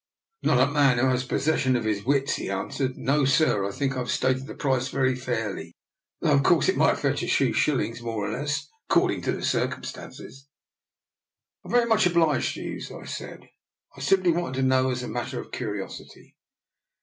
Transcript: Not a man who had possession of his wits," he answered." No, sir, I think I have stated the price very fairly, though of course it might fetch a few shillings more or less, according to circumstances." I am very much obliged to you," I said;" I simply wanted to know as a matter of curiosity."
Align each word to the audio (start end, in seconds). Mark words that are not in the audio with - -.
Not 0.41 0.57
a 0.57 0.71
man 0.71 0.97
who 0.97 1.09
had 1.09 1.29
possession 1.29 1.75
of 1.75 1.83
his 1.83 2.03
wits," 2.03 2.37
he 2.37 2.49
answered." 2.49 2.97
No, 3.11 3.23
sir, 3.23 3.63
I 3.63 3.71
think 3.71 3.93
I 3.93 3.99
have 3.99 4.09
stated 4.09 4.47
the 4.47 4.55
price 4.55 4.87
very 4.87 5.15
fairly, 5.15 5.75
though 6.21 6.33
of 6.33 6.41
course 6.41 6.67
it 6.67 6.75
might 6.75 6.97
fetch 6.97 7.21
a 7.21 7.27
few 7.27 7.53
shillings 7.53 8.01
more 8.01 8.27
or 8.27 8.31
less, 8.35 8.67
according 8.89 9.21
to 9.21 9.41
circumstances." 9.43 10.47
I 11.63 11.67
am 11.67 11.71
very 11.73 11.85
much 11.85 12.07
obliged 12.07 12.55
to 12.55 12.61
you," 12.63 12.81
I 12.99 13.05
said;" 13.05 13.47
I 13.95 13.99
simply 14.01 14.31
wanted 14.31 14.61
to 14.63 14.67
know 14.67 14.89
as 14.89 15.03
a 15.03 15.07
matter 15.07 15.39
of 15.39 15.51
curiosity." 15.51 16.35